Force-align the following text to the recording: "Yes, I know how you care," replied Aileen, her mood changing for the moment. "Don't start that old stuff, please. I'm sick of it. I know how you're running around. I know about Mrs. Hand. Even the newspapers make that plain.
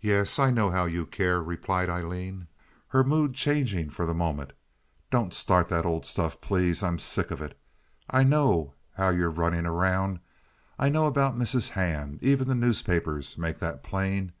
"Yes, 0.00 0.38
I 0.38 0.52
know 0.52 0.70
how 0.70 0.84
you 0.84 1.04
care," 1.04 1.42
replied 1.42 1.90
Aileen, 1.90 2.46
her 2.86 3.02
mood 3.02 3.34
changing 3.34 3.90
for 3.90 4.06
the 4.06 4.14
moment. 4.14 4.52
"Don't 5.10 5.34
start 5.34 5.68
that 5.70 5.84
old 5.84 6.06
stuff, 6.06 6.40
please. 6.40 6.84
I'm 6.84 7.00
sick 7.00 7.32
of 7.32 7.42
it. 7.42 7.58
I 8.08 8.22
know 8.22 8.74
how 8.92 9.08
you're 9.08 9.28
running 9.30 9.66
around. 9.66 10.20
I 10.78 10.88
know 10.88 11.08
about 11.08 11.36
Mrs. 11.36 11.70
Hand. 11.70 12.20
Even 12.22 12.46
the 12.46 12.54
newspapers 12.54 13.36
make 13.36 13.58
that 13.58 13.82
plain. 13.82 14.34